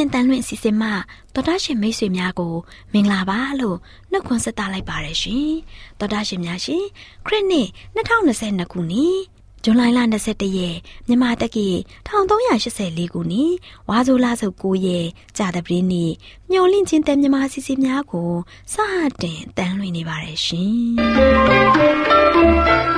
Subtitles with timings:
[0.00, 0.88] င့်ချင်းတန်လွင့်စီစဉ်မှ
[1.34, 2.54] တော်တာရှင်မိတ်ဆွေများကို
[2.92, 3.76] မင်္ဂလာပါလို့
[4.10, 5.50] နှုတ်ခွန်းဆက်သလိုက်ပါရရှင်
[5.98, 6.84] တော်တာရှင်များရှင်
[7.26, 9.16] ခရစ်နှစ်2022ခုနှစ်
[9.64, 9.82] ဇွန်လ
[10.24, 11.68] 21ရက်မြန်မာတက္ကီ
[12.08, 13.52] 1384ခုနှစ်
[13.88, 15.06] ဝါဆိုလဆုပ်9ရက်
[15.38, 16.12] ကြာသပတေးနေ့
[16.50, 18.32] မျော်လင့်ခြင်းတဲ့မြန်မာစီစဉ်များကို
[18.72, 18.74] စ
[19.22, 22.95] တင်တန်လွင့်နေပါရရှင်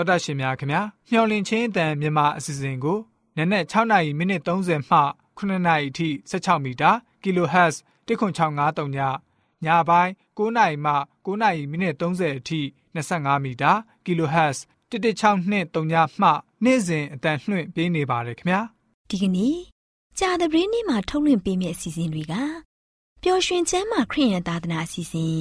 [0.00, 2.98] တော်တာရှင်များခင်ဗျာမျော်လင့်ခြင်းအတန်မြန်မာအစီအစဉ်ကို
[3.36, 4.98] နနက်6နာရီမိနစ်30မှ
[5.38, 6.90] 9နာရီအထိ16မီတာ
[7.22, 7.74] kHz
[8.06, 8.98] 10653ည
[9.64, 10.92] ညပိုင်း9နာရီမှ
[11.24, 12.60] 9နာရီမိနစ်30အထိ
[12.94, 13.72] 25မီတာ
[14.04, 14.58] kHz
[14.90, 16.28] 11623ညမှ
[16.64, 18.60] နေ့စဉ်အတန်လှွင့်ပေးနေပါတယ်ခင်ဗျာ
[19.10, 19.56] ဒီကနေ့
[20.18, 22.34] ကြာသပတေးနေ့မှာထုတ်လွှင့်ပေးမယ့်အစီအစဉ်တွေက
[23.22, 25.38] ပျော်ရွှင်ချမ်းသာခရစ်ယာန်သာသနာအစီအစဉ်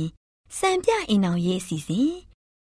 [0.58, 2.29] စံပြအိမ်အောင်ရေးအစီအစဉ်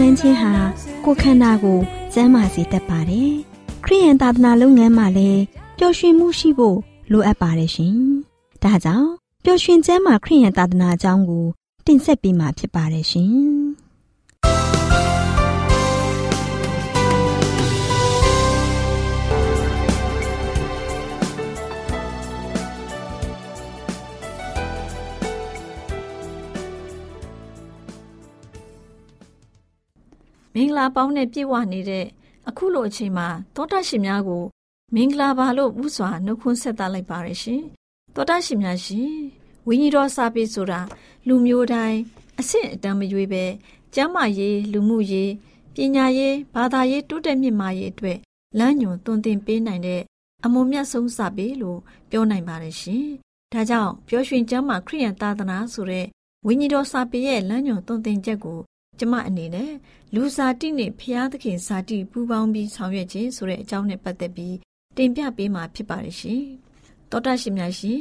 [0.00, 0.52] လန်းခြင်းဟာ
[1.04, 1.78] ကိုယ်ခန္ဓာကို
[2.12, 3.32] ကျန်းမာစေတတ်ပါတယ်။
[3.84, 5.42] ခရိယန်သာသနာလုပ်ငန်းမှာလည်း
[5.78, 6.78] ပျော်ရွှင်မှုရှိဖို့
[7.12, 7.96] လိုအပ်ပါတယ်ရှင်။
[8.62, 9.08] ဒါကြောင့်
[9.44, 11.44] ပျော်ရွှင်ကျမ်းမာခရိယန်သာသနာအကြောင်းကို
[11.86, 13.34] တင်ဆက်ပေးမှာဖြစ်ပါတယ်ရှင်။
[30.58, 32.06] မင်္ဂလာပေါင်းနဲ့ပြည့်ဝနေတဲ့
[32.48, 34.44] အခုလိုအချိန်မှာသောတာရှင်များကို
[34.94, 37.62] မင်္ဂလာပါလို့ဥစွာနှုတ်ခွန်းဆက်သလိုက်ပါရရှင်
[38.14, 39.12] သောတာရှင်များရှင်
[39.66, 40.80] ဝိညာဉ်တော်စာပေဆိုတာ
[41.28, 41.98] လူမျိုးတိုင်း
[42.40, 43.44] အဆင့်အတန်းမရွေးပဲ
[43.94, 45.32] ကျမ်းမာရေးလူမှုရေး
[45.74, 48.18] ပညာရေးဘာသာရေးတိုးတက်မြင့်မားရေးအတွက်
[48.58, 50.02] လမ်းညွန်သွန်သင်ပေးနိုင်တဲ့
[50.44, 51.78] အမုံမြတ်ဆုံးစာပေလို့
[52.10, 53.06] ပြောနိုင်ပါတယ်ရှင်။
[53.52, 56.06] ဒါကြောင့်ပျော်ရွှင်ကျမ်းမာခရိယန်သာသနာဆိုတဲ့
[56.46, 58.60] ဝိညာဉ်တော်စာပေရဲ့လမ်းညွန်သွန်သင်ချက်ကို
[58.98, 59.72] ကျမအနေနဲ့
[60.14, 64.56] လူစာတိနဲ့ဖျားသခင်စာတိပူးပေါင်းပြီးဆောင်ရွက်ခြင်းဆိုတဲ့အကြောင်းနဲ့ပတ်သက်ပြီး
[64.96, 66.42] တင်ပြပေးမှာဖြစ်ပါတယ်ရှင်။
[67.10, 68.00] သောတာရှင်များရှင်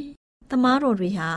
[0.49, 1.29] တမားတော်တွေဟာ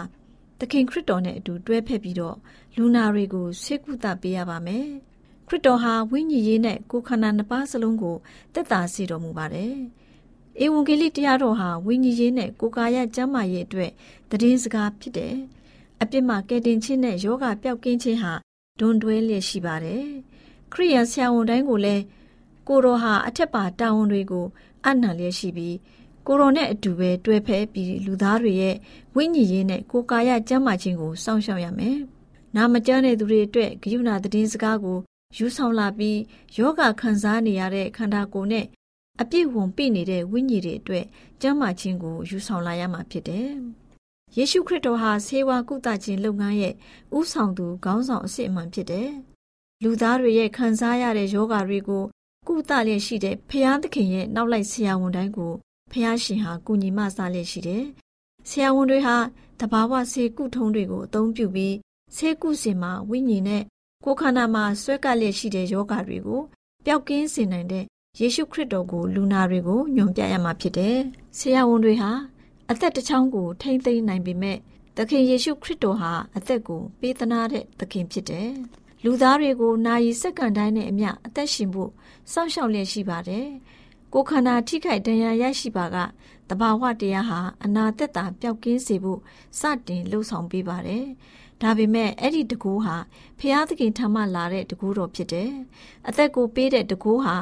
[0.59, 2.37] သခင်ခရစ်တော်နဲ့အတူတွဲဖက်ပြီးတော့
[2.77, 4.87] လူနာတွေကိုဆေးကုသပေးရပါမယ်။
[5.47, 8.17] ခရစ်တော်ဟာဝိညာဉ်ရေးနဲ့ကိုယ်ခန္ဓာနှစ်ပါးစလုံးကို
[8.55, 9.75] တက်တာစေတော်မူပါတယ်။
[10.65, 13.91] ဧဝံဂေလိတရားတော်ဟာဝိညာဉ်ရေးနဲ့ကိုယ်ကာယကျမ်းမာရေးအတွက်
[14.31, 15.35] တည်င်းစကားဖြစ်တယ်။
[16.03, 18.33] အပြစ်မှကယ်တင်ခြင်းနဲ့ယောဂပျောက်ကင်းခြင်းဟာ
[18.79, 20.05] ဒွန်တွဲလျက်ရှိပါတယ်။
[20.73, 22.03] ခရိယန်ဆရာဝန်တိုင်းကိုလည်း
[22.69, 24.47] ကိုတော်ဟာအထက်ပါတာဝန်တွေကို
[24.87, 25.77] အနံလျက်ရှိပြီး
[26.27, 28.77] ကိုရောနဲ့အတူပဲတွဲဖက်ပြီးလူသားတွေရဲ့
[29.17, 31.99] ဝိညာဉ်ရေးနဲ့ကိုယ်ကာယကျန်းမာခြင်းကိုစောင့်ရှောက်ရမယ်။
[32.57, 34.99] နာမကျန်းတဲ့သူတွေအတွက်ဂရုဏာသတင်းစကားကို
[35.37, 36.19] ယူဆောင်လာပြီး
[36.57, 38.67] ယောဂခံစားနေရတဲ့ခန္ဓာကိုယ်နဲ့
[39.21, 41.05] အပြည့်ဝန်ပြနေတဲ့ဝိညာဉ်တွေအတွက်
[41.41, 43.49] ကျန်းမာခြင်းကိုယူဆောင်လာရမှာဖြစ်တယ်။
[44.37, 46.75] ယေရှုခရစ်တော်ဟာဆေးဝါးကုသခြင်းလုပ်ငန်းရဲ့
[47.19, 49.09] ဥဆောင်သူခေါင်းဆောင်အစစ်အမှန်ဖြစ်တယ်။
[49.83, 52.05] လူသားတွေရဲ့ခံစားရတဲ့ယောဂတွေကို
[52.49, 55.53] ကုသလျက်ရှိတဲ့ဖျားသခင်ရဲ့နောက်လိုက်ဆရာဝန်တိုင်းကို
[55.91, 57.85] ဖះရှင်ဟာကုညီမစားလျက်ရှိတယ်။
[58.49, 59.17] ဆရာဝန်တွေဟာ
[59.61, 61.75] တဘာဝဆေးကုထုံးတွေကိုအသုံးပြုပြီး
[62.17, 63.63] ဆေးကုစင်မှာဝိညာဉ်နဲ့
[64.05, 66.41] ကိုယ်ခန္ဓာမှာဆွဲကပ်လျက်ရှိတဲ့ယောဂတွေကို
[66.85, 67.85] ပျောက်ကင်းစေနိုင်တဲ့
[68.21, 70.97] ယေရှုခရစ်တော်ကိုလူနာတွေကိုညွှန်ပြရမှာဖြစ်တယ်။
[71.39, 72.11] ဆရာဝန်တွေဟာ
[72.71, 74.59] အသက်တစ်ချောင်းကိုထိမ့်သိမ်းနိုင်ပေမဲ့
[74.97, 78.51] သခင်ယေရှုခရစ်တော်ဟာအသက်ကိုပေးသနာတဲ့သခင်ဖြစ်တယ်။
[79.05, 81.91] လူသားတွေကိုနာယီစက္ကန့်တိုင်းနဲ့အမျှအသက်ရှင်ဖို့
[82.33, 83.47] စောင့်ရှောက်လျက်ရှိပါတယ်။
[84.13, 85.97] ကိုခန္ဓာထိခိုက်ဒဏ်ရာရရှိပါက
[86.49, 89.21] တဘာဝတရားဟာအနာသက်တာပျောက်ကင်းစေဖို့
[89.59, 91.05] စတင်လှုံ့ဆော်ပေးပါတယ်။
[91.63, 92.97] ဒါပေမဲ့အဲ့ဒီတကူဟာ
[93.39, 95.51] ဖျားသခင်ထမ်းမှလာတဲ့တကူတော်ဖြစ်တယ်။
[96.09, 97.37] အသက်ကိုပေးတဲ့တကူဟာ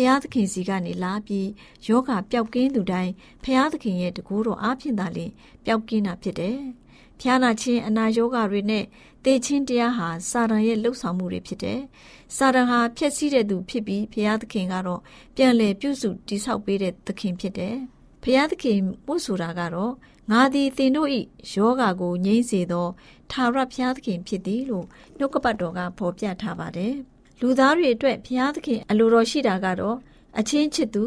[0.00, 1.48] ဖျားသခင်စီကနေလာပြီး
[1.86, 3.12] ယောဂပျောက်ကင်းသူတိုင်း
[3.44, 5.32] ဖျားသခင်ရဲ့တကူတော်အားဖြင့်သာလျှင်
[5.64, 6.58] ပျောက်ကင်းတာဖြစ်တယ်။
[7.20, 8.84] ဖျားနာခြင်းအနာယောဂတွေနဲ့
[9.24, 11.80] တေချင်းတရားဟာစာတန်ရဲ့လှုပ်ဆောင်မှုတွေဖြစ်တယ်။
[12.36, 15.00] စာတန်ဟာဖျက်ဆီးတဲ့သူဖြစ်ပြီးဘုရားသခင်ကတော့
[15.36, 17.76] ပြန်လည်ပြုစုတည်ဆောက်ပေးတဲ့သခင်ဖြစ်တယ်။
[18.22, 19.92] ဘုရားသခင်ပို့ဆိုတာကတော့
[20.30, 21.08] ငါသည်သင်တို့၏
[21.52, 22.88] ယောဂါကိုငြိမ့်စေသော
[23.30, 24.86] ထာဝရဘုရားသခင်ဖြစ်သည်လို့
[25.18, 26.96] နှုတ်ကပတ်တော်ကဖော်ပြထားပါတယ်။
[27.40, 29.96] လူသားတွေအတွက်ဘုရားသခင်အလိုတော်ရှိတာကတော့
[30.38, 31.04] အချင်းချစ်သူ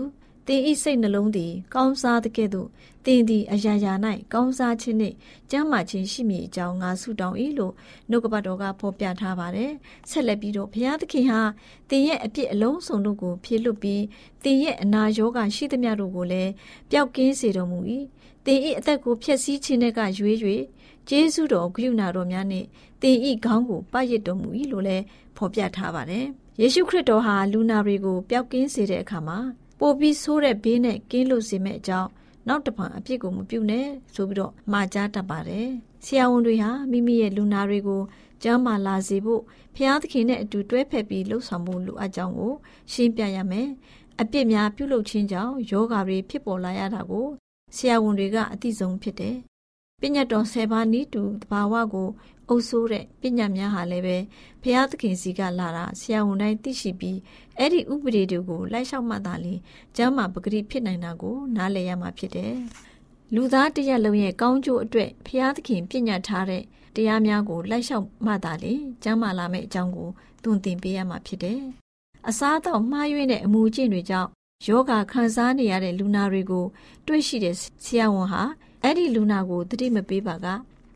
[0.48, 2.68] သင်ဤစိတ်နှလုံးသည် ကောင်းစားတဲ့ကဲ့သို့
[3.06, 3.94] သင်သည်အရာရာ၌
[4.34, 5.16] ကောင်းစားခြင်းနှင့်
[5.52, 7.74] ကျမ်းမာခြင်းရှိမည်အကြောင်းငါဆုတောင်း၏လို့
[8.10, 9.72] နှုတ်ကပတ်တော်ကဖော်ပြထားပါတယ်။
[10.10, 11.42] ဆက်လက်ပြီးတော့ဘုရားသခင်ဟာ
[11.90, 14.04] သင်ရဲ့အပြစ်အလုံးစုံတို့ကိုဖြေလွတ်ပြီး
[14.44, 16.52] သင်ရဲ့အနာရောဂါရှိသမျှတို့ကိုလည်း
[16.92, 17.80] ပျောက်ကင်းစေတော်မူ၏။
[18.46, 20.38] သင်၏အသက်ကိုဖျက်ဆီးခြင်းကရွေး၍
[21.10, 22.68] ကျေးဇူးတော်ဂရုဏာတော်များနှင့်
[23.02, 25.04] သင်၏ခေါင်းကိုပရစ်တော်မူ၏လို့လည်း
[25.38, 26.26] ဖော်ပြထားပါတယ်။
[26.60, 29.38] ယေရှုခရစ်တော်ဟာလူနာတွေကိုပျောက်ကင်းစေတဲ့အခါမှာ
[29.80, 32.10] ပိုပြီးဆိုးတဲ့ဘေးနဲ့ကင်းလို့စေမဲ့အကြောင်း
[32.48, 35.68] နောက်တစ်ဖန်အပြစ်ကိုမပြုနဲ့ဆိုပြီးတော့မှာကြားတတ်ပါတယ်။
[36.06, 38.02] ဆရာဝန်တွေဟာမိမိရဲ့လူနာတွေကို
[38.44, 39.42] ကျမ်းမာလာစေဖို့
[39.76, 42.54] ဖျားသခင်နဲ့အတူတွဲဖက်ပြီးလှုပ်ဆောင်မှုလိုအပ်ကြောင်းကို
[42.92, 43.68] ရှင်းပြရမယ်။
[44.22, 47.28] အပြစ်များပြုလုပ်ခြင်းကြောင့်ယောဂါတွေဖြစ်ပေါ်လာရတာကို
[47.76, 49.38] ဆရာဝန်တွေကအသိဆုံးဖြစ်တယ်။
[50.00, 52.10] ပညတ်တော်၁၀ပါးနီးတူတဘာဝကို
[52.52, 54.18] အုပ်ဆိုးတဲ့ပညာများဟာလည်းပဲ
[54.62, 57.18] ဘုရားသခင်စီကလာတာဆရာဝန်တိုင်းသိရှိပြီး
[57.58, 59.54] အဲ့ဒီဥပဒေတွေကိုလိုက်လျှောက်မှသာလေ
[59.98, 62.54] ကျမ်းမာပဂတိဖြစ်နိုင်တာကိုနားလည်ရမှာဖြစ်တယ်။
[63.36, 66.64] လူသားတရက်လုံးရဲ့ကောင်းကျိုးအတွက်ဘုရားသခင်ပြညတ်ထားတဲ့
[66.96, 70.10] တရားများကိုလိုက်လျှောက်မှသာလေကျမ်းမာလာမယ့်အကြောင်းကို
[70.44, 71.62] သွန်သင်ပေးရမှာဖြစ်တယ်။
[72.30, 74.30] အစားအသောက်မှားယွင်းတဲ့အမူအကျင့်တွေကြောင့်
[74.68, 76.66] ယောဂခံစားနေရတဲ့လူနာတွေကို
[77.08, 78.44] တွေ့ရှိတဲ့ဆရာဝန်ဟာ
[78.84, 80.48] အဲ့ဒီလူနာကိုတတိမပေးပါက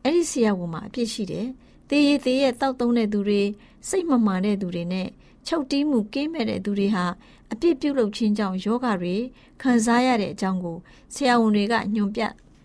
[0.05, 1.47] အဲ့ဒီဆရာဝန်မှာအပြစ်ရှိတယ်။
[1.89, 3.41] သေရသေးရဲ့တောက်သုံးတဲ့သူတွေ
[3.89, 5.07] စိတ်မမှန်တဲ့သူတွေနဲ့
[5.47, 7.05] ချုပ်တီးမှုကင်းမဲ့တဲ့သူတွေဟာ
[7.51, 9.15] အပြစ်ပြုလုပ်ခြင်းကြောင့်ယောဂတွေ
[9.61, 10.77] ခံစားရတဲ့အကြောင်းကို
[11.13, 12.21] ဆရာဝန်တွေကညွှန်ပြ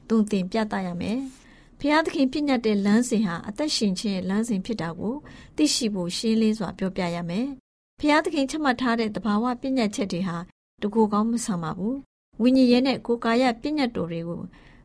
[0.08, 1.18] သွန်သင်ပြသရမယ်။
[1.80, 5.14] ဖျားသခင်ပြညတ်တဲ့လမ်းစဉ်ဟာအသက်ရှင်ခြင်းရဲ့လမ်းစဉ်ဖြစ်တာကို
[5.56, 7.46] သိရှိဖို့ရှင်းလင်းစွာပြောပြရမယ်။
[8.00, 10.36] ဖျားသခင်ချမှတ်ထားတဲ့တဘာဝပြညတ်ချက်တွေဟာ
[10.82, 11.96] တကူကောင်းမဆန်ပါဘူး။
[12.42, 14.42] ဝိညာဉ်ရဲ့နဲ့ကိုယ်ကာယပြညတ်တော်တွေကို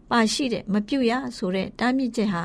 [0.10, 2.44] ပါရှိတဲ့မပြုတ်ရဆိုတဲ့တားမြစ်ချက်ဟာ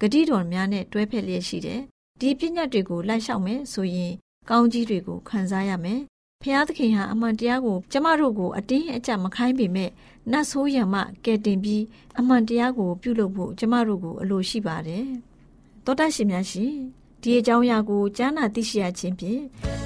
[0.00, 1.80] ဂတိတော်များနဲ့တွဲဖက်လျက်ရှိတယ်။
[2.20, 4.12] ဒီပြည့်ညတ်တွေကိုလိုက်လျှောက်မယ်ဆိုရင်
[4.50, 6.00] ကောင်းကြီးတွေကိုခံစားရမယ်။
[6.42, 9.90] ဖျားသခင်ဟာအမှန်တရားကိုကျမတို့ကိုအတင်းအကျပ်မခိုင်းပေမဲ့
[10.30, 11.82] နတ်ဆိုးရံမှကဲတင်ပြီး
[12.18, 15.06] အမှန်တရားကိုပြုလုပ်ဖို့ကျမတို့ကိုအလိုရှိပါတယ်။
[15.84, 16.74] သောတရှင်များရှင်
[17.22, 19.42] ဒီအကြောင်းအရာကိုကြားနာသိရှိရခြင်းဖြင့်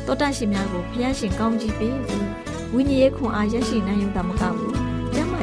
[0.06, 2.26] တောတရှင်များကိုဖျားရှင်ကောင်းကြီးပေးပြီး
[2.75, 4.86] ဝိညာဉ်ရေးခွန်အားရရှိနိုင်ရုံသာမကဘူးကျမ်းမာ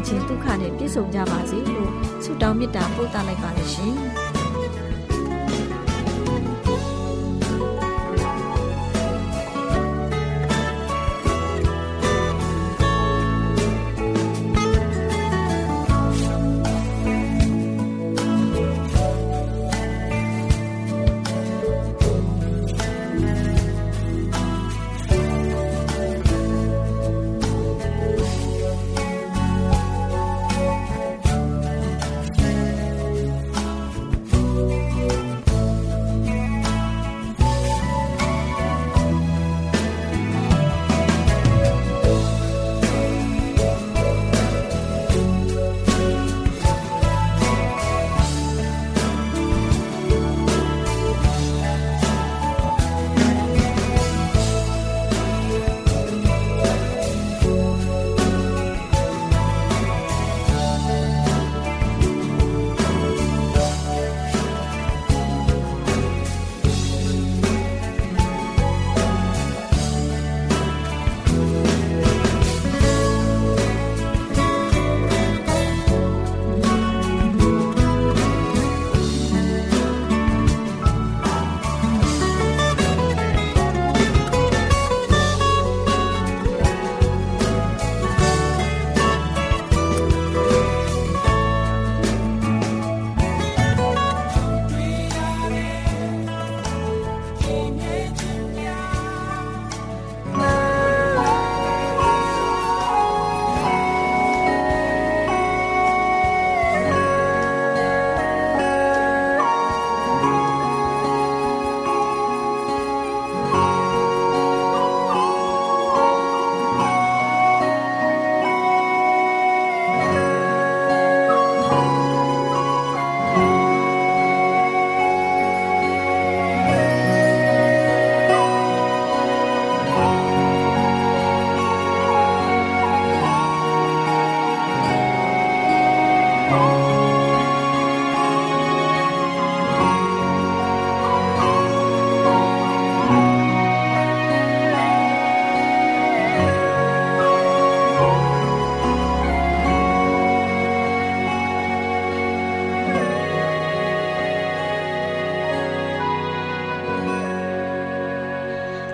[0.08, 1.92] ခြင်းဒုက္ခနဲ့ပြည့်စုံကြပါစေလို့
[2.24, 3.94] ဆုတောင်းမေတ္တာပို့သလိုက်ပါရရှင်။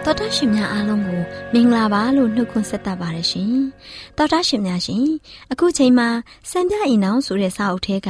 [0.09, 1.21] တော်တာရှင်များအားလုံးကို
[1.53, 3.53] မင်္ဂလာပါလို့နှုတ်ခွန်းဆက်သပါတယ်ရှင်။
[4.17, 5.05] တော်တာရှင်များရှင်
[5.51, 6.07] အခုချိန်မှာ
[6.49, 8.09] စံပြအိမ်အောင်ဆိုတဲ့စာအုပ်ထဲက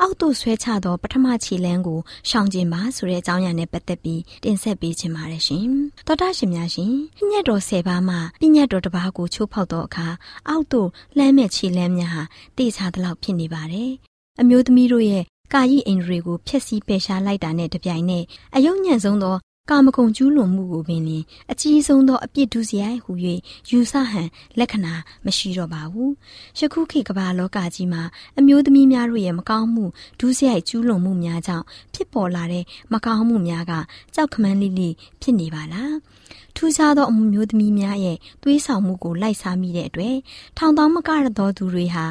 [0.00, 5.66] အောက်သို့ဆွဲချသောပထမခြေလမ်းကိုရှောင်ကျင်ပါဆိုတဲ့အကြောင်းအရာနဲ့ပတ်သက်ပြီးတင်ဆက်ပေးချင်ပါတယ်ရှင်။
[6.06, 10.08] တော်တာရှင်များရှင်ပြညတ်တော်၁၀ပါးမှာပြညတ်တော်တစ်ပါးကိုချိုးဖောက်သောအခါ
[10.48, 12.22] အောက်သို့လှမ်းမဲ့ခြေလမ်းများဟာ
[12.56, 13.90] တိကျသလောက်ဖြစ်နေပါတယ်။
[14.40, 18.24] အမျိုးသမီးတို့ရဲ့ကာယိအိန္ဒြေကိုဖျက်ဆီးပယ်ရှားလိုက်တာနဲ့တပြိုင်နက်
[18.56, 19.36] အယုံညံ့ဆုံးသော
[19.70, 23.12] ကာမဂုဏ်ကျူးလွန်မှုကိုပင်လင်အကြီးဆုံးသောအပြစ်ဒုစရိုက်ဟု၍
[23.70, 24.94] ယူဆဟန်လက္ခဏာ
[25.26, 26.10] မရှိတော့ပါဘူး။
[26.58, 28.02] ယခုခေတ်ကမ္ဘာလောကကြီးမှာ
[28.38, 29.84] အမျိုးသမီးများတို့ရဲ့မကောင်းမှု
[30.20, 33.72] ဒုစရိုက်ကျူးလွန်မှုများကြောင့်ဖြစ်ပေါ်လာတဲ့မကောင်းမှုများက
[34.14, 34.88] ကြောက်ခမန်းလိလိ
[35.22, 35.94] ဖြစ်နေပါလား။
[36.56, 40.16] ထူးခြားသောအမှုမျိုးသမီးများရဲ့သွေးဆောင်မှုကိုလိုက်စားမိတဲ့အတွက်
[40.58, 42.06] ထောင်တောင်းမကရသောသူတွေဟာ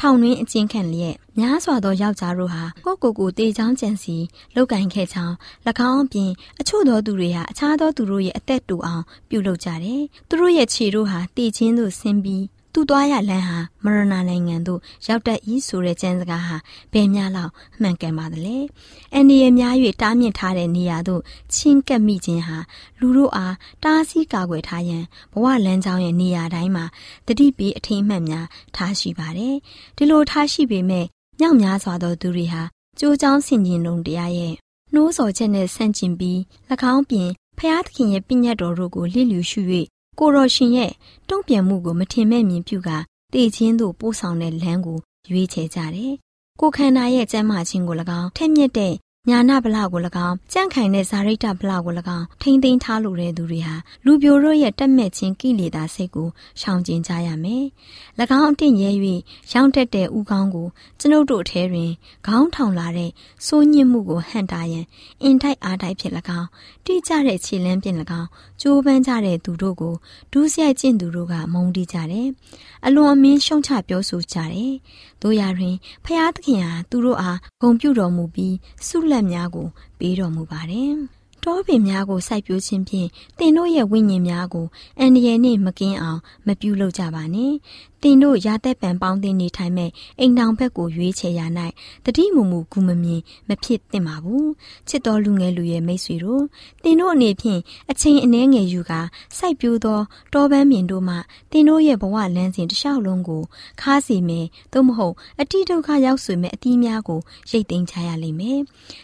[0.00, 4.16] ထောင်တွင်းအကျဉ်းခံလျက် များစွာသောယောက်ျားတို့ဟာကိုကိုကိုတေချောင်းကြံစီ
[4.54, 5.34] လောက်ကင်ခဲ့ချောင်း၎
[5.90, 6.30] င်းအပြင်
[6.60, 16.56] အချို့သောသူတွေဟာအခြားသောသူတို့ရဲ့အသက်တူအောင်ပြုလုပ်ကြတယ်။သူတို့ရဲ့ခြေတို့ဟာတေချင်းသို့ဆင်းပြီးသူ့သွားရလမ်းဟာမရဏနိုင်ငံသို့ရောက်တတ်၏ဆိုတဲ့ကျမ်းစကားဟာ
[16.92, 18.56] ဘယ်များလောက်မှန်ကန်ပါသလဲ။
[19.14, 21.22] အန်ဒီရများ၍တားမြစ်ထားတဲ့နေရာသို့
[21.54, 22.58] ချင်းကပ်မိခြင်းဟာ
[23.00, 23.54] လူတို့အား
[23.84, 26.84] တားဆီးကာကွယ်ထားရန်ဘဝလမ်းကြောင်းရဲ့နေရာတိုင်းမှာ
[27.26, 29.54] တတိပီအထိမ်းအမှတ်များထားရှိပါတယ်။
[29.96, 31.06] ဒီလိုထားရှိပေမဲ့
[31.40, 32.62] မြောက်များစွာသောသူတွေဟာ
[32.98, 34.54] ကြိုးချောင်းဆင်ခြင်လုံးတရားရဲ့
[34.94, 36.38] နှိုးဆော်ချက်နဲ့ဆန့်ကျင်ပြီး၎
[36.92, 37.28] င်းပြင်
[37.58, 39.60] ဖျားသခင်ရဲ့ပြည့်ညတ်တော်တို့ကိုလစ်လျူရှု၍
[40.18, 40.92] ကိုရောရှင်ရဲ့
[41.28, 42.90] တုံ့ပြန်မှုကိုမထင်မဲ့မြင်ပြုက
[43.32, 44.98] တည်ခြင်းသို့ပို့ဆောင်တဲ့လမ်းကို
[45.30, 46.14] ရွေးချယ်ကြတယ်။
[46.60, 48.94] ကိုခန္ဓာရဲ့ကျမ်းမာခြင်းကို၎င်းထက်မြက်တဲ့
[49.26, 56.28] ညာနာဗလာကို၎င်းကြန့်ခိုင်တဲ့ဇာရိတဗလာကို၎င်းထိမ့်သိမ်းထားလိုတဲ့သူတွေဟာလူပြိုတို့ရဲ့တက်မဲ့ခြင်းကိလေသာစိတ်ကို
[56.60, 57.64] ရှောင်ကျဉ်ကြရမယ်။၎
[58.38, 58.90] င်းအတင့်ရဲ၍
[59.52, 60.66] ရောင်းတက်တဲ့ဥကောင်းကို
[61.00, 61.90] ကျွန်ုပ်တို့ထဲတွင်
[62.26, 63.10] ခေါင်းထောင်လာတဲ့
[63.46, 64.84] စိုးညစ်မှုကိုဟန်တာရန်
[65.22, 66.48] အင်တိုက်အားတိုက်ဖြစ်၎င်း
[66.86, 68.28] တိကျတဲ့ခြေလမ်းပြင်၎င်း
[68.60, 69.94] ကြိုးပမ်းကြတဲ့သူတို့ကို
[70.32, 72.28] ဒူးဆိုင်ကျင့်သူတို့ကမုန်းတီးကြတယ်။
[72.86, 74.72] အလွန်အမင်းရှုံချပြောဆိုကြတယ်။
[75.22, 78.54] တို့ရတွင်ဖျားသခင်ဟာသူတို့အားဂုံပြုတော်မူပြီး
[78.86, 79.66] ဆုလက်များကို
[79.98, 80.92] ပေးတော်မူပါတယ်။
[81.44, 83.08] တောပင်များကိုစိုက်ပျိုးခြင်းဖြင့်
[83.38, 84.66] တင်တို့ရဲ့ဝိညာဉ်များကို
[85.00, 87.52] အန္တရာယ်နှင့်မကင်းအောင်မပြုလုပ်ကြပါနဲ့
[88.02, 89.90] တင်တို့ရာသက်ပံပေါင်းတင်နေထိုင်မဲ့
[90.20, 91.40] အိမ်တောင်ဘက်ကိုရွေးချယ်ရ၌
[92.04, 94.50] တတိမူမူကူမမြင်မဖြစ်သင့်ပါဘူး
[94.88, 96.42] ချစ်တော်လူငယ်လူရဲ့မိတ်ဆွေတို့
[96.82, 99.00] တင်တို့အနေဖြင့်အချိန်အနည်းငယ်ယူကာ
[99.36, 100.00] စိုက်ပျိုးသော
[100.32, 101.14] တောပန်းမြင်တို့မှ
[101.52, 103.42] တင်တို့ရဲ့ဘဝလမ်းစဉ်တစ်လျှောက်လုံးကို
[103.80, 108.60] ခါးစီမယ်သို့မဟုတ်အတိဒုက္ခရောက်ဆွေမဲ့အသီးများကိုရိတ်သိမ်းချရလိမ့်မယ်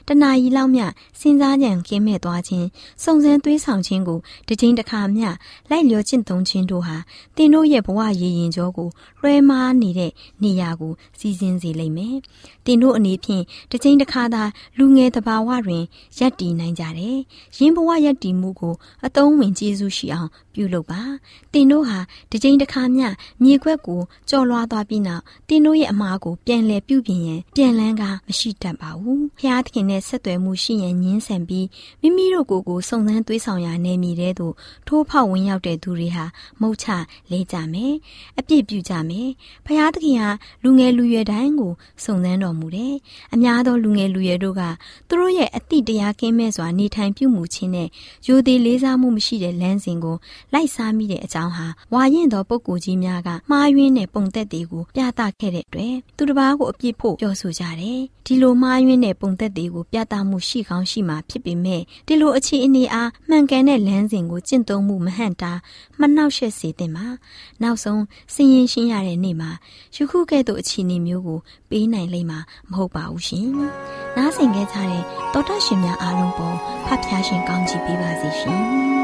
[0.09, 0.83] တနာရီလောက်မြ
[1.21, 2.67] စဉ်းစားကြံကင်းမဲ့သွားခြင်း
[3.05, 5.29] စုံစမ်းသွေးဆောင်ခြင်းကိုတစ်ချိန်တစ်ခါမျှ
[5.71, 6.97] လိုက်လျောကျင့်သုံးခြင်းတို့ဟာ
[7.37, 8.84] တင်တို့ရဲ့ဘဝရည်ရင်ကြောကို
[9.21, 10.13] လွှဲမားနေတဲ့
[10.43, 12.17] နေရာကိုစီစဉ်စေလိမ့်မယ်။
[12.67, 14.43] တင်တို့အနေဖြင့်တစ်ချိန်တစ်ခါသာ
[14.79, 15.85] လူငယ်တဘာဝတွင်
[16.19, 17.19] ရပ်တည်နိုင်ကြတယ်။
[17.59, 18.75] ရင်းဘဝရပ်တည်မှုကို
[19.07, 21.01] အသုံးဝင်ကျေးဇူးရှိအောင် ပြုလုပ်ပါ။
[21.53, 21.99] တင်တို့ဟာ
[22.31, 23.07] တစ်ချိန်တစ်ခါမျှ
[23.43, 31.67] မြေခွက်ကိုကြော်လွှားသွားပြီးနောက်တင်တို့ရဲ့အမှားကိုပြန်လည်ပြုပြင်ရင်ပြန်လန်းကမရှိတတ်ပါဘူး။ဖျားသခင်နဲ့ဆက်သွယ်မှုရှိရင်ညင်းဆန်ပြီး
[32.01, 34.55] မိမိတို့ကိုယ်ကိုစုံစမ်းသွေးဆောင်ရာနေမည်တဲ့သို့
[34.87, 36.25] ထိုးဖောက်ဝင်ရောက်တဲ့သူတွေဟာ
[36.61, 36.87] မုတ်ချ
[37.31, 37.95] လဲကြမယ်။
[38.39, 39.29] အပြစ်ပြုကြမယ်။
[39.67, 40.31] ဖျားသခင်ဟာ
[40.63, 41.73] လူငယ်လူရွယ်တိုင်းကို
[42.05, 42.95] စုံစမ်းတော်မူတယ်။
[43.35, 44.63] အများသောလူငယ်လူရွယ်တို့က
[45.09, 47.89] သူတို့ရဲ့အတိတရားကင်းမဲ့စွာနေထိုင်ပြုမှုခြင်းနဲ့
[48.29, 50.17] ရိုသေလေးစားမှုမရှိတဲ့လမ်းစဉ်ကို
[50.55, 65.53] လိုက်စားမိတဲ့အကြောင်းဟာဝါရင်သောပုဂ္ဂိုလ်ကြီးများကမှားယွင်းတဲ့ပုံသက်တွေကိုပြသခဲ့တဲ့အတွက်သူတစ်ပါးကိုအပြစ်ဖို့ပြောဆိုကြတယ်။ဒီလိုမှားယွင်းတဲ့ပုံသက်တွေကိုပြသမှုရှိကောင်းရှိမှာဖြစ်ပေမဲ့ဒီလိုအခြေအနေအားမှန်ကန်တဲ့လမ်းစဉ်ကိုကျင့်သုံးမှုမဟန့်တာ
[66.01, 67.07] မနှောက်ယှက်စေသင့်ပါ။
[67.63, 68.03] နောက်ဆုံး
[68.35, 69.51] စင်ရင်ရှင်းရတဲ့နေ့မှာ
[69.97, 71.39] ယခုကဲ့သို့အခြေအနေမျိုးကို
[71.71, 73.47] ပေးနိုင်လိမ့်မှာမဟုတ်ပါဘူးရှင်။
[74.17, 75.03] နားဆင်ခဲ့ကြတဲ့
[75.33, 78.65] တောတရှင်များအားလုံးပေါ်ဖတ်ဖျားရှင်ကောင်းချီးပေးပါစေရှင်။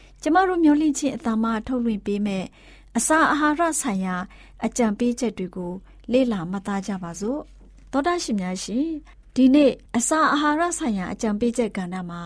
[0.21, 2.45] ကျမတို့မျိုးလင့်ချင်းအတမထုတ်လွှင့်ပေးမဲ့
[2.97, 4.15] အစာအာဟာရဆိုင်ရာ
[4.65, 5.73] အကြံပေးချက်တွေကို
[6.11, 7.39] လေ့လာမှတ်သားကြပါစို့
[7.91, 8.87] သောတာရှင်များရှင်
[9.35, 12.21] ဒီနေ့အစာအာဟာရဆိုင်ရာအကြံပေးချက်ကဏ္ဍမှာ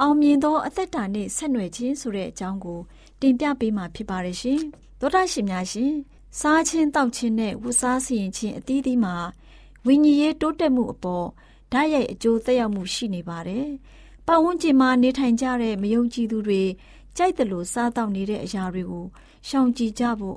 [0.00, 2.80] အောင်မြင်သောအသက်တာနဲ့ဆက်နွယ်ခြင်းဆိုတဲ့အကြောင်းကို
[3.20, 4.60] တင်ပြပေးမှာဖြစ်ပါတယ်ရှင်
[5.00, 5.92] သောတာရှင်များရှင်
[6.40, 9.16] စားခြင်းတောက်ခြင်းနဲ့ဝတ်စားစီရင်ခြင်းအသီးသီးမှာ
[9.86, 11.26] ဝိညာဉ်ရေးတိုးတက်မှုအပေါ်
[11.72, 13.66] ဓာတ်ရိုက်အကျိုးသက်ရောက်မှုရှိနေပါတယ်
[14.26, 16.62] ပတ်ဝန်းကျင်မှာနေထိုင်ကြတဲ့မယုံကြည်သူတွေ
[17.18, 19.04] ကြိုက်တယ်လို့စားတောက်နေတဲ့အရာတွေကို
[19.48, 20.36] ရှောင်ကြဉ်ကြဖို့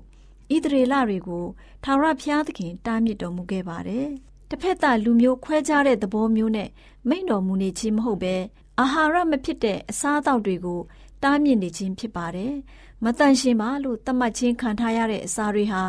[0.56, 1.46] ဣသရေလတွေကို
[1.84, 4.08] ထာဝရဘုရားသခင်တားမြစ်တော်မူခဲ့ပါတယ်။
[4.50, 6.70] တစ်ဖက်သားလူမျိုးခွဲခြားတဲ့သဘောမျိုးနဲ့
[7.10, 8.36] မိန့်တော်မူနေခြင်းမဟုတ်ပဲ
[8.80, 10.80] အာဟာရမဖြစ်တဲ့အစားအသောက်တွေကို
[11.24, 12.54] တားမြစ်နေခြင်းဖြစ်ပါတယ်။
[13.04, 15.84] မတန်ရှင်ပါလို့သတ်မှတ်ခြင်းခံထားရတဲ့အစာတွေဟာ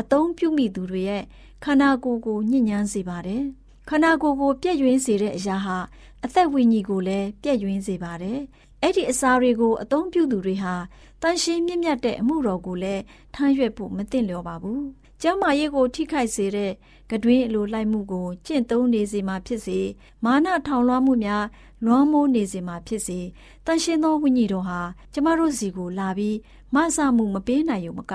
[0.00, 1.22] အသုံးပြုမိသူတွေရဲ့
[1.64, 3.42] ခန္ဓာကိုယ်ကိုညှဉ်းညမ်းစေပါတယ်။
[3.88, 5.78] ခန္ဓာကိုယ်ကိုပြည့်ယွင်းစေတဲ့အရာဟာ
[6.24, 8.38] အသက်ဝိညာဉ်ကိုလည်းပြည့်ယွင်းစေပါတယ်။
[8.82, 10.74] အဲ့ဒီအစာတွေကိုအသုံးပြုသူတွေဟာ
[11.22, 13.02] တန်ရှင်းမြင့်မြတ်တဲ့အမှုတော်ကိုလည်း
[13.34, 14.80] ထမ်းရွက်ဖို့မသင့်လျော်ပါဘူး။
[15.22, 16.72] ကျမ်းမာရေးကိုထိခိုက်စေတဲ့
[17.10, 19.80] ကတွင်းအလိုလိုက်မှုကိုကျင့်သုံးနေစေမှာဖြစ်စေ
[20.24, 21.44] မာနထောင်လွှားမှုများ
[21.84, 23.18] လွမ်းမိုးနေစေမှာဖြစ်စေ
[23.66, 24.80] တန်ရှင်းသောဝိညာဉ်တော်ဟာ
[25.12, 26.36] ကျမတို့စီကိုလာပြီး
[26.74, 28.12] မဆမှုမပေးနိုင်ုံမက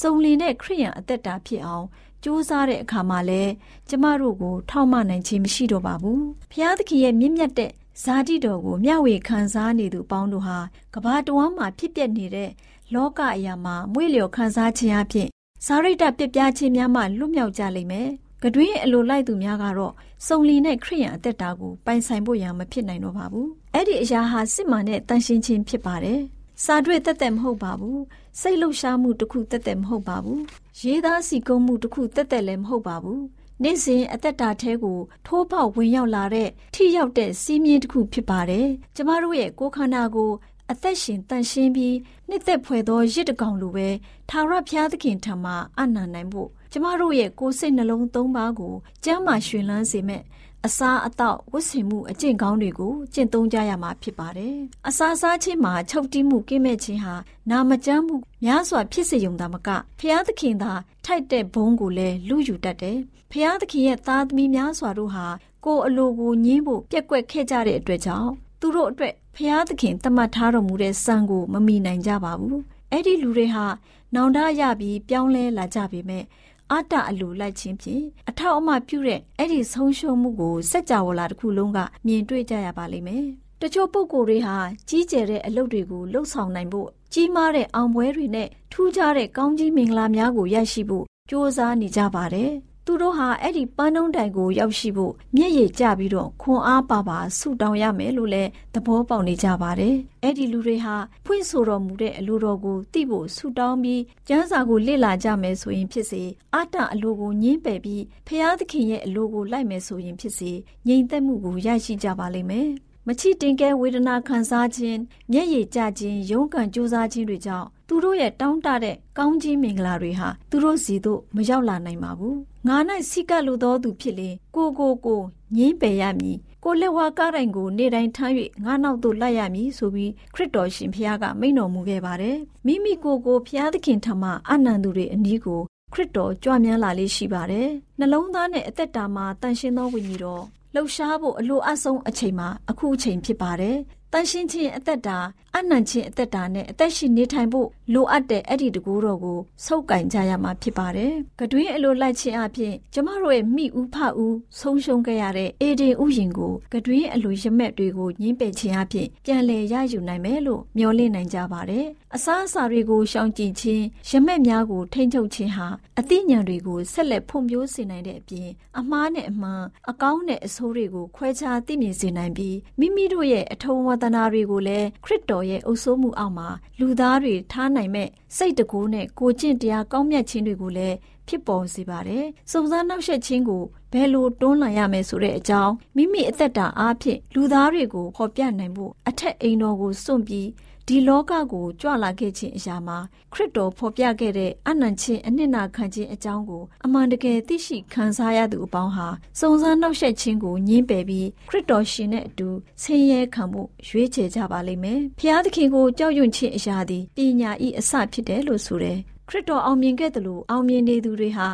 [0.00, 1.86] စုံလင်တဲ့ခရိယံအသက်တာဖြစ်အောင်
[2.24, 3.42] ကြိုးစားတဲ့အခါမှာလဲ
[3.88, 6.20] ကျမတို့ကိုထောက်မနိုင်ခြင်းမရှိတော့ပါဘူး။
[6.52, 7.72] ဖျားသခင်ရဲ့မြင့်မြတ်တဲ့
[8.02, 10.58] ဇာတိတော်ကိုမျှဝေခံစားနေသူပေါင်းတို့ဟာ
[10.94, 12.50] ကဘာတဝမ်းမှာဖြစ်ပျက်နေတဲ့
[12.94, 15.28] လောကအရာမှာမွေးလျော်ခံစားခြင်းအဖြစ်
[15.64, 18.08] စာရိတ္တပြပြခြင်းများမှလွတ်မြောက်ကြလိမ့်မယ်။
[18.42, 19.92] ကကတွင်းအလိုလိုက်သူများကတော့
[20.26, 26.20] စုံလီနဲ့ခရိယံအသက်တာကိုပိုင်ဆိုင်ဖို့ရန်မဖြစ်နိုင်တော့ပါဘူးအဲ့ဒီအရာဟာစစ်မှန်တဲ့တန်ရှင်းခြင်းဖြစ်ပါတယ်
[26.64, 28.00] စာတွေ့တက်တက်မဟုတ်ပါဘူး
[28.40, 30.40] စိတ်လှုပ်ရှားမှုတစ်ခုတက်တက်မဟုတ်ပါဘူး
[30.82, 33.22] ရေးသားစီကုံးမှုတစ်ခုတက်တက်လည်းမဟုတ်ပါဘူး
[33.62, 40.30] နေ့စဉ်အသက်တာထဲကိုထိုးပေါက်ဝင်ရောက်လာတဲ့ထိရောက်တဲ့စီးမြင်တစ်ခုဖြစ်ပါတယ်ကျမတို့ရဲ့ကိုယ်ခန္ဓာကို
[40.70, 41.96] အသက်ရှင်တန်ရှင်းပြီး
[42.28, 43.88] နှစ်သက်ဖွယ်သောရစ်တကောင်လိုပဲ
[44.28, 50.22] ထာဝရဘုရားသခင်ထံမှအနန္နိုင်ဖို့ကျမတို့ရဲ့ကိုယ်စိတ်နှလုံးသုံးပါးကိုကျမ်းမာရွှင်လန်းစေမဲ့
[50.66, 54.56] အစာအသောက်ဝတ်ဆင်မှုအကျင့်ကောင်းတွေကိုကျင့်သုံးကြရမှာဖြစ်ပါတယ်။
[54.88, 57.14] အစာစားခြင်းမှာချုပ်တီးမှုကင်းမဲ့ခြင်းဟာ
[57.50, 60.72] နာမကျန်းမှုများစွာဖြစ်စေုံသာမကဖျားသခင်သာ
[61.04, 62.98] ထိုက်တဲ့ဘုံကိုလည်းလူယူတတ်တယ်။
[63.32, 65.26] ဖျားသခင်ရဲ့သားသမီးများစွာတို့ဟာ
[65.64, 72.58] ကိုယ်အလိုကိုညှင်းဖို့ပြက်ကွက်ခဲ့ကြတဲ့အတွက်ကြောင့်သူတို့အတွက်ဖျားသခင်တမတ်ထားတော်မူတဲ့စံကိုမမီနိုင်ကြပါဘူး။
[72.92, 73.66] အဲ့ဒီလူတွေဟာ
[74.14, 76.24] နောင်တရပြီးပြောင်းလဲလာကြပေမဲ့
[76.72, 83.26] အတ္တအလိုလိုက်ခြင်းဖြင့်အထောက်အမပြုတဲ့အဲ့ဒီဆုံးရှုံးမှုကိုစัจ java လာတစ်ခုလုံးကမြင်တွေ့ကြရပါလိမ့်မယ်။
[83.62, 84.56] တချို့ပုဂ္ဂိုလ်တွေဟာ
[84.88, 92.52] ကြီးကျယ်တဲ့အလုပ်တွေကိုလှုပ်ဆောင်နိုင်ဖို့ကြီးမားတဲ့အောင်ပွဲတွေနဲ့ထူးခြားတဲ့ကောင်းကြီးမင်္ဂလာများကိုရရှိဖို့ကြိုးစားနေကြပါတယ်။
[92.86, 106.22] သူတို့ဟာအဲ့ဒီပန်းနှုံးတိုင်ကိုရောက်ရှိဖို့မျက်ရည်ကျပြီးတော့ခွန်အားပါပါဆုတောင်းရမယ်လို့လည်းသဘောပေါက်နေကြပါတယ်။အဲ့ဒီလူတွေဟာဖွင့်ဆိုတော်မူတဲ့အလိုတော်ကိုသိဖို့ဆုတောင်းပြီးကျမ်းစာကိုလေ့လာကြမယ်ဆိုရင်ဖြစ်စေ
[106.54, 110.52] အတ္တအလိုကိုညှင်းပယ်ပြီးဖျားသခင်ရဲ့အလိုကိုလိုက်မယ်ဆိုရင်ဖြစ်စေ
[110.86, 112.68] ငြိမ်သက်မှုကိုရရှိကြပါလိမ့်မယ်။
[113.06, 115.00] မချစ်တင်ကဲဝေဒနာခံစားခြင်း
[115.32, 122.76] မျက်ရည်ကျခြင်းရုန်းကန်ကြိုးစားခြင်းတွေကြောင့်သူတို့ရဲ့တောင်းတတဲ့ကောင်းကြီးမင်္ဂလာတွေဟာသူတို့စီသို့မရောက်လာနိုင်ပါဘူး ငါ၌
[123.10, 125.22] စိကလိုသောသူဖြစ်လေကိုကိုကို
[125.56, 135.60] ငင်းပယ်ရမည်ကိုလက်ဝါးကားတိုင်းကိုနေတိုင်းထမ်း၍ငါနောက်သို့လိုက်ရမည်ဆိုပြီးခရစ်တော်ရှင်ဖျားကမိန့်တော်မူခဲ့ပါတယ်မိမိကိုယ်ကိုဖျားသခင်ထမအနန္တုတွေအနည်းကို
[135.92, 140.42] ခရစ်တော်ကြွမြန်းလာလေးရှိပါတယ်နှလုံးသားနဲ့အသက်တာမှာတန်ရှင်းသောဝိညာဉ်တော်
[140.74, 143.76] လှုပ်ရှားဖို့အလိုအဆုံးအချိန်မှာအခုအချိန်ဖြစ်ပါတယ်
[144.16, 145.18] တန်ရှင်းခြင်းအသက်တာ
[145.56, 165.66] အနံ့ခြင်းအသက်တာနဲ့အသက်ရှင်နေထိုင်ဖို့လိုအပ်တဲ့အဲ့ဒီတကူတော်ကိုစုပ်ကင်ကြရမှာဖြစ်ပါတယ်။ကတွင်းအလိုလိုက်ခြင်းအပြင်ကျမတို့ရဲ့မိဦးဖဦးဆုံးရှုံးခဲ့ရတဲ့အေဒီဥယင်ကိုကတွင်းအလိုရမက်တွေကိုညှင်းပယ်ခြင်းအပြင်ပြန်လည်ရယူနိုင်မယ်လို့မျှော်လင့်နိုင်ကြပါတယ်။ အစားအစာတွေကိုရှောင်ကျဉ်ခြင်းရမက်များကိုထိမ့်ချုပ်ခြင်းဟာ
[165.98, 168.48] အသိဉာဏ်တွေကိုဆက်လက်ဖွံ့ဖြိုးစေနိုင်တဲ့အပြင်
[168.78, 176.48] အမှားနဲ့အမှန်အကောင်းနဲ့အဆိုးတွေကိုခွဲခြားသိမြင်စေနိုင်ပြီးမိမိတို့ရဲ့အထုံးဝတနာတွေကိုလည်းခရစ်တော်ရဲ့အုပ်စိုးမှုအောက်မှာ
[176.80, 180.96] လူသားတွေထားနိုင်မဲ့စိတ်တကူနဲ့ကိုကျင့်တရားကောင်းမြတ်ခြင်းတွေကိုလည်း
[181.28, 190.48] ဖြစ်ပေါ်စေပါတယ်။စုံစမ်းနှောက်ယှက်ခြင်းကိုဘယ်လိုတွန်းလှန်ရမယ်ဆိုတဲ့အကြောင်းမိမိအသက်တာအားဖြင့်လူသားတွေကိုဖော်ပြနိုင်ဖို့အထက်အိမ်တော်ကိုစွန့်ပြီး
[190.88, 192.98] ဒီလောကကိုကြွလာခဲ့ခြင်းအရာမှာ
[193.32, 199.08] ခရစ်တော်ဖော်ပြခဲ့တဲ့အနံ့ချင်းအနှစ်နာခံခြင်းအကြောင်းကိုအမှန်တကယ်သိရှိခံစားရသူအပေါင်းဟာ
[199.40, 202.48] စုံစမ်းနှောက်ယှက်ခြင်းကိုညှင်းပယ်ပြီးခရစ်တော်ရှင်နဲ့အတူ
[202.82, 211.48] ဆင်းရဲခံမှုရွေးချယ်ကြပါလိမ့်မယ်။ဖျားသခင်ကိုကြောက်ရွံ့ခြင်းအရာသည်ပညာဤအစဖြစ်တယ်လို့ဆိုတယ်ခရစ်တော်အောင်မြင်ခဲ့တယ်လို့အောင်မြင်နေသူတွေဟာ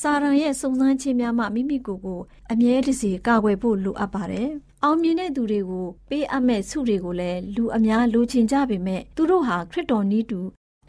[0.00, 2.20] စာရန်ရဲ့စုံစမ်းခြင်းများမှမိမိကိုယ်ကို
[2.52, 4.50] အမြဲတစေကာကွယ်ဖို့လိုအပ်ပါတယ်။
[4.84, 10.40] အောင်မြင်တဲ့သူတွေကိုပေးအပ်မဲ့ဆုတွေကိုလည်းလူအများလိုချင်ကြပေမဲ့သူတို့ဟာခရစ်တော်နည်းတူ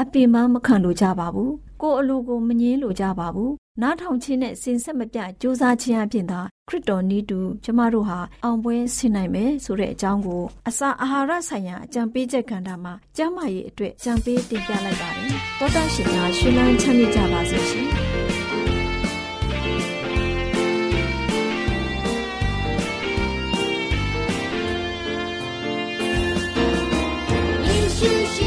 [0.01, 17.87] အပင်ပန်းမခံလိုကြပါဘူး။ကိုယ်အလိုကိုမငင်းလိုကြပါဘူး။နားထောင်ခြင်းနဲ့စင်ဆက်မပြကြိုးစားခြင်းအပြင်သာခရစ်တော်နီးတူကျမတို့ဟာအောင်ပွဲဆင်နိုင်မယ်ဆိုတဲ့အကြောင်းကိုအစာအာဟာရဆိုင်ရာအကြံပေးချက်ကဏ္ဍမှာကျမ်းမာရေးအတွက်ကြံပေးတင်ပြလိုက်ပါတယ်။သောတာရှင်များရှင်လန်းချမ်းမြေ့ကြပါစေရှင်။
[27.99, 28.46] 是谁？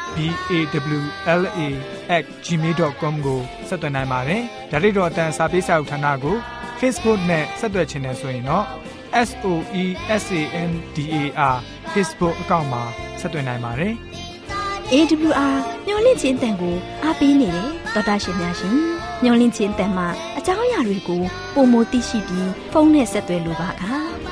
[0.15, 0.17] B
[0.49, 0.53] A
[0.97, 1.01] W
[1.41, 1.59] L A
[2.45, 6.35] @gmail.com ကိုဆက်သွင်းနိုင်ပါတယ်။ဒါ့အပြင်တော့အတန်းစာပေးစာဥထာဏာကို
[6.79, 8.65] Facebook နဲ့ဆက်သွယ်ခြင်းနဲ့ဆိုရင်တော့
[9.27, 9.47] S O
[9.83, 9.85] E
[10.21, 11.17] S A N D A
[11.53, 11.57] R
[11.93, 12.83] Facebook အကောင့်မှာ
[13.19, 13.93] ဆက်သွင်းနိုင်ပါတယ်။
[14.93, 18.75] AWR မျော်လင့်ခြင်းတန်ကိုအားပေးနေတယ်တော်တာရှင်များရှင်
[19.23, 21.21] မျော်လင့်ခြင်းတန်မှာအကြောင်းအရာတွေကို
[21.55, 23.73] ပုံမသိရှိပြီးဖုန်းနဲ့ဆက်သွယ်လိုပါက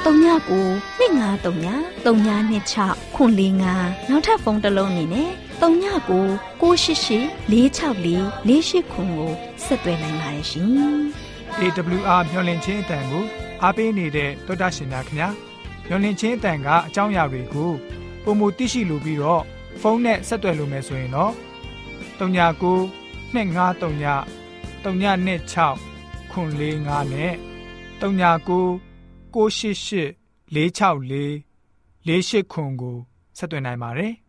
[0.05, 0.65] 39ကို
[0.99, 5.29] 2939 3926ခွန်45နောက်ထပ်ဖုန်းတစ်လုံးနေနဲ့
[5.61, 6.25] 39ကို
[6.61, 7.19] 688
[7.49, 7.51] 464
[8.49, 9.31] 48ခွန်ကို
[9.65, 10.69] ဆက်သွယ်နိုင်ပါတယ်ရှင်
[11.59, 13.23] AWR မျော်လင့်ခြင်းအတန်ကို
[13.61, 15.29] အားပေးနေတဲ့တော်တာရှင်များခင်ဗျာ
[15.87, 17.71] မျော်လင့်ခြင်းအတန်ကအကြောင်းအရာတွေကို
[18.23, 19.43] ပုံမသိရှိလိုပြီးတော့
[19.81, 21.33] ဖုန်းနဲ့ဆက်သွယ်လို့မယ်ဆိုရင်တော့
[22.19, 22.19] 39
[23.33, 23.33] 253
[24.83, 24.83] 326
[26.33, 27.33] 445နဲ့
[28.01, 28.79] 39
[29.33, 30.13] 688
[30.53, 31.43] 464
[32.07, 32.97] 48ခွန်ကို
[33.37, 34.13] ဆက်သွင်းနိုင်ပါတယ်။